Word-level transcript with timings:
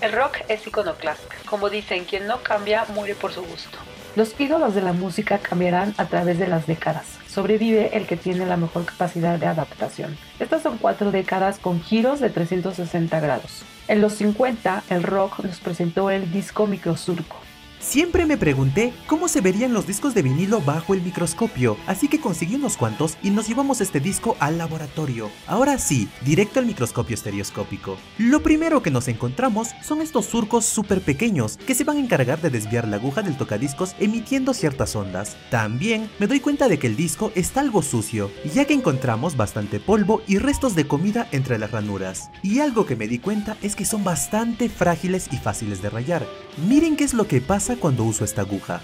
El 0.00 0.12
rock 0.12 0.38
es 0.48 0.66
iconoclasta. 0.66 1.34
Como 1.44 1.68
dicen, 1.68 2.06
quien 2.06 2.26
no 2.26 2.42
cambia 2.42 2.86
muere 2.94 3.14
por 3.14 3.32
su 3.32 3.42
gusto. 3.42 3.76
Los 4.16 4.38
ídolos 4.40 4.74
de 4.74 4.80
la 4.80 4.94
música 4.94 5.38
cambiarán 5.38 5.94
a 5.98 6.06
través 6.06 6.38
de 6.38 6.48
las 6.48 6.66
décadas. 6.66 7.18
Sobrevive 7.28 7.96
el 7.96 8.06
que 8.06 8.16
tiene 8.16 8.46
la 8.46 8.56
mejor 8.56 8.86
capacidad 8.86 9.38
de 9.38 9.46
adaptación. 9.46 10.16
Estas 10.38 10.62
son 10.62 10.78
cuatro 10.78 11.10
décadas 11.10 11.58
con 11.58 11.82
giros 11.82 12.18
de 12.18 12.30
360 12.30 13.20
grados. 13.20 13.62
En 13.88 14.00
los 14.00 14.14
50, 14.14 14.84
el 14.88 15.02
rock 15.02 15.40
nos 15.40 15.60
presentó 15.60 16.10
el 16.10 16.32
disco 16.32 16.66
microsurco, 16.66 17.36
Siempre 17.80 18.26
me 18.26 18.36
pregunté 18.36 18.92
cómo 19.06 19.26
se 19.26 19.40
verían 19.40 19.72
los 19.72 19.86
discos 19.86 20.14
de 20.14 20.20
vinilo 20.20 20.60
bajo 20.60 20.92
el 20.92 21.00
microscopio, 21.00 21.78
así 21.86 22.08
que 22.08 22.20
conseguí 22.20 22.56
unos 22.56 22.76
cuantos 22.76 23.16
y 23.22 23.30
nos 23.30 23.48
llevamos 23.48 23.80
este 23.80 24.00
disco 24.00 24.36
al 24.38 24.58
laboratorio. 24.58 25.30
Ahora 25.46 25.78
sí, 25.78 26.06
directo 26.20 26.60
al 26.60 26.66
microscopio 26.66 27.14
estereoscópico. 27.14 27.96
Lo 28.18 28.42
primero 28.42 28.82
que 28.82 28.90
nos 28.90 29.08
encontramos 29.08 29.70
son 29.82 30.02
estos 30.02 30.26
surcos 30.26 30.66
súper 30.66 31.00
pequeños 31.00 31.56
que 31.56 31.74
se 31.74 31.84
van 31.84 31.96
a 31.96 32.00
encargar 32.00 32.42
de 32.42 32.50
desviar 32.50 32.86
la 32.86 32.96
aguja 32.96 33.22
del 33.22 33.38
tocadiscos 33.38 33.96
emitiendo 33.98 34.52
ciertas 34.52 34.94
ondas. 34.94 35.38
También 35.50 36.10
me 36.18 36.26
doy 36.26 36.40
cuenta 36.40 36.68
de 36.68 36.78
que 36.78 36.86
el 36.86 36.96
disco 36.96 37.32
está 37.34 37.60
algo 37.60 37.80
sucio, 37.80 38.30
ya 38.54 38.66
que 38.66 38.74
encontramos 38.74 39.38
bastante 39.38 39.80
polvo 39.80 40.20
y 40.26 40.36
restos 40.36 40.74
de 40.74 40.86
comida 40.86 41.28
entre 41.32 41.58
las 41.58 41.70
ranuras. 41.70 42.30
Y 42.42 42.60
algo 42.60 42.84
que 42.84 42.96
me 42.96 43.08
di 43.08 43.18
cuenta 43.18 43.56
es 43.62 43.74
que 43.74 43.86
son 43.86 44.04
bastante 44.04 44.68
frágiles 44.68 45.28
y 45.32 45.38
fáciles 45.38 45.80
de 45.80 45.88
rayar. 45.88 46.26
Miren 46.68 46.96
qué 46.96 47.04
es 47.04 47.14
lo 47.14 47.26
que 47.26 47.40
pasa 47.40 47.69
cuando 47.76 48.04
uso 48.04 48.24
esta 48.24 48.42
aguja. 48.42 48.82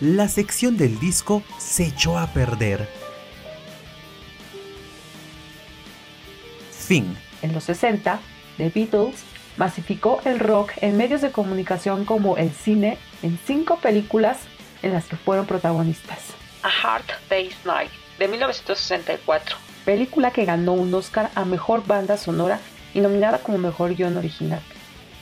La 0.00 0.28
sección 0.28 0.76
del 0.76 0.98
disco 0.98 1.42
se 1.58 1.86
echó 1.86 2.18
a 2.18 2.26
perder. 2.28 2.88
Fin. 6.70 7.16
En 7.42 7.52
los 7.52 7.64
60, 7.64 8.20
The 8.56 8.70
Beatles 8.70 9.22
masificó 9.56 10.20
el 10.24 10.40
rock 10.40 10.72
en 10.80 10.96
medios 10.96 11.20
de 11.20 11.30
comunicación 11.30 12.04
como 12.04 12.36
el 12.36 12.50
cine 12.50 12.98
en 13.22 13.38
cinco 13.46 13.76
películas 13.78 14.38
en 14.82 14.92
las 14.92 15.04
que 15.06 15.16
fueron 15.16 15.46
protagonistas. 15.46 16.18
A 16.62 16.68
Hard 16.68 17.04
Day's 17.30 17.56
Night, 17.64 17.90
de 18.18 18.28
1964. 18.28 19.56
Película 19.84 20.32
que 20.32 20.44
ganó 20.44 20.72
un 20.72 20.92
Oscar 20.94 21.30
a 21.34 21.44
Mejor 21.44 21.86
Banda 21.86 22.16
Sonora 22.16 22.60
y 22.94 23.00
nominada 23.00 23.38
como 23.38 23.58
Mejor 23.58 23.94
Guión 23.94 24.16
Original 24.16 24.62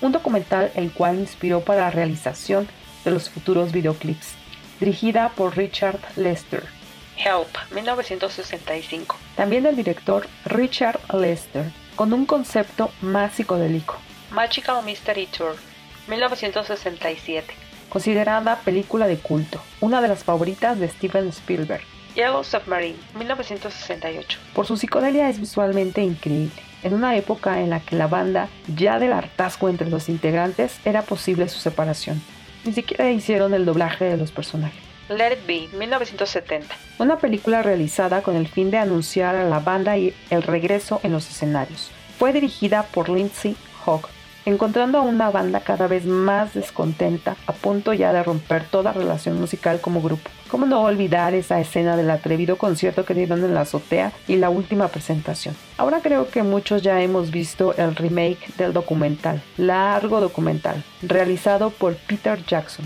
un 0.00 0.12
documental 0.12 0.70
el 0.74 0.92
cual 0.92 1.18
inspiró 1.18 1.60
para 1.60 1.82
la 1.82 1.90
realización 1.90 2.68
de 3.04 3.10
los 3.10 3.30
futuros 3.30 3.72
videoclips, 3.72 4.34
dirigida 4.78 5.30
por 5.30 5.56
Richard 5.56 6.00
Lester. 6.16 6.64
Help, 7.16 7.48
1965. 7.74 9.16
También 9.36 9.64
del 9.64 9.76
director 9.76 10.26
Richard 10.46 11.00
Lester, 11.14 11.70
con 11.96 12.12
un 12.12 12.24
concepto 12.24 12.90
más 13.02 13.34
psicodélico. 13.34 13.96
Magical 14.30 14.84
Mystery 14.84 15.26
Tour, 15.26 15.56
1967. 16.08 17.54
Considerada 17.88 18.60
película 18.60 19.06
de 19.06 19.18
culto, 19.18 19.60
una 19.80 20.00
de 20.00 20.08
las 20.08 20.24
favoritas 20.24 20.78
de 20.78 20.88
Steven 20.88 21.28
Spielberg. 21.28 21.82
Yellow 22.20 22.44
Submarine, 22.44 22.98
1968. 23.14 24.38
Por 24.52 24.66
su 24.66 24.76
psicodelia 24.76 25.30
es 25.30 25.40
visualmente 25.40 26.02
increíble 26.02 26.62
en 26.82 26.92
una 26.92 27.16
época 27.16 27.62
en 27.62 27.70
la 27.70 27.80
que 27.80 27.96
la 27.96 28.08
banda, 28.08 28.50
ya 28.76 28.98
del 28.98 29.14
hartazgo 29.14 29.70
entre 29.70 29.88
los 29.88 30.10
integrantes, 30.10 30.80
era 30.84 31.00
posible 31.00 31.48
su 31.48 31.58
separación. 31.60 32.20
Ni 32.66 32.74
siquiera 32.74 33.10
hicieron 33.10 33.54
el 33.54 33.64
doblaje 33.64 34.04
de 34.04 34.18
los 34.18 34.32
personajes. 34.32 34.78
Let 35.08 35.32
It 35.32 35.46
Be, 35.46 35.78
1970. 35.78 36.74
Una 36.98 37.16
película 37.16 37.62
realizada 37.62 38.22
con 38.22 38.36
el 38.36 38.48
fin 38.48 38.70
de 38.70 38.76
anunciar 38.76 39.34
a 39.34 39.44
la 39.44 39.60
banda 39.60 39.96
y 39.96 40.14
el 40.28 40.42
regreso 40.42 41.00
en 41.02 41.12
los 41.12 41.26
escenarios. 41.26 41.90
Fue 42.18 42.34
dirigida 42.34 42.82
por 42.82 43.08
Lindsay 43.08 43.56
Hogg, 43.86 44.08
encontrando 44.44 44.98
a 44.98 45.02
una 45.02 45.30
banda 45.30 45.60
cada 45.60 45.86
vez 45.86 46.06
más 46.06 46.54
descontenta, 46.54 47.36
a 47.46 47.52
punto 47.52 47.92
ya 47.92 48.12
de 48.12 48.22
romper 48.22 48.64
toda 48.64 48.92
relación 48.92 49.40
musical 49.40 49.80
como 49.80 50.02
grupo. 50.02 50.30
¿Cómo 50.48 50.66
no 50.66 50.82
olvidar 50.82 51.34
esa 51.34 51.60
escena 51.60 51.96
del 51.96 52.10
atrevido 52.10 52.58
concierto 52.58 53.04
que 53.04 53.14
dieron 53.14 53.44
en 53.44 53.54
la 53.54 53.62
azotea 53.62 54.12
y 54.26 54.36
la 54.36 54.50
última 54.50 54.88
presentación? 54.88 55.54
Ahora 55.76 56.00
creo 56.02 56.28
que 56.28 56.42
muchos 56.42 56.82
ya 56.82 57.00
hemos 57.02 57.30
visto 57.30 57.74
el 57.76 57.94
remake 57.94 58.54
del 58.56 58.72
documental, 58.72 59.42
largo 59.56 60.20
documental, 60.20 60.82
realizado 61.02 61.70
por 61.70 61.94
Peter 61.94 62.44
Jackson. 62.44 62.84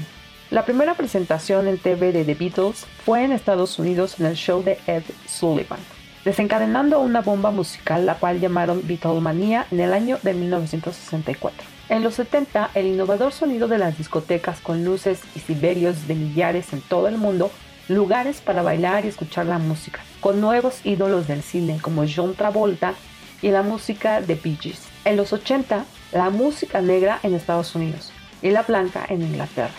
La 0.51 0.65
primera 0.65 0.95
presentación 0.95 1.67
en 1.67 1.79
TV 1.79 2.13
de 2.13 2.25
The 2.25 2.35
Beatles 2.35 2.87
fue 3.05 3.25
en 3.25 3.33
Estados 3.33 3.79
Unidos 3.79 4.21
en 4.21 4.27
el 4.27 4.35
show 4.35 4.63
de 4.63 4.79
Ed 4.87 5.05
Sullivan 5.27 5.81
desencadenando 6.25 7.01
una 7.01 7.21
bomba 7.21 7.51
musical 7.51 8.07
la 8.07 8.15
cual 8.15 8.41
llamaron 8.41 8.83
Beatlemania 8.85 9.67
en 9.71 9.81
el 9.81 9.93
año 9.93 10.19
de 10.23 10.35
1964. 10.35 11.67
En 11.91 12.03
los 12.03 12.15
70, 12.15 12.71
el 12.75 12.87
innovador 12.87 13.33
sonido 13.33 13.69
de 13.69 13.79
las 13.79 13.99
discotecas 13.99 14.61
con 14.61 14.85
luces 14.85 15.21
y 15.35 15.41
siberios 15.41 16.09
de 16.09 16.15
millares 16.15 16.73
en 16.73 16.81
todo 16.81 17.09
el 17.09 17.19
mundo, 17.19 17.51
lugares 17.89 18.41
para 18.41 18.63
bailar 18.63 19.05
y 19.05 19.09
escuchar 19.09 19.45
la 19.45 19.59
música, 19.59 20.01
con 20.21 20.41
nuevos 20.41 20.85
ídolos 20.87 21.29
del 21.29 21.43
cine 21.43 21.79
como 21.83 22.05
John 22.09 22.35
Travolta 22.35 22.95
y 23.43 23.51
la 23.51 23.63
música 23.63 24.23
de 24.23 24.35
Bee 24.35 24.57
Gees. 24.59 24.89
En 25.05 25.19
los 25.19 25.35
80, 25.35 25.85
la 26.13 26.31
música 26.31 26.81
negra 26.81 27.21
en 27.23 27.35
Estados 27.35 27.75
Unidos 27.75 28.11
y 28.41 28.51
la 28.51 28.63
blanca 28.63 29.05
en 29.07 29.21
Inglaterra, 29.21 29.75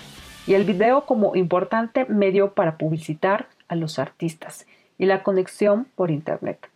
y 0.46 0.54
el 0.54 0.64
video 0.64 1.06
como 1.08 1.36
importante 1.36 2.06
medio 2.06 2.54
para 2.54 2.78
publicitar 2.78 3.48
a 3.68 3.76
los 3.76 3.98
artistas 3.98 4.68
y 4.98 5.06
la 5.06 5.24
conexión 5.24 5.86
por 5.96 6.12
Internet. 6.12 6.70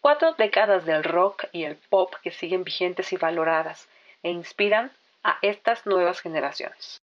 Cuatro 0.00 0.34
décadas 0.34 0.84
del 0.84 1.04
rock 1.04 1.46
y 1.52 1.64
el 1.64 1.76
pop 1.76 2.14
que 2.22 2.30
siguen 2.30 2.64
vigentes 2.64 3.12
y 3.12 3.16
valoradas 3.16 3.88
e 4.22 4.30
inspiran 4.30 4.92
a 5.22 5.38
estas 5.42 5.86
nuevas 5.86 6.20
generaciones. 6.20 7.02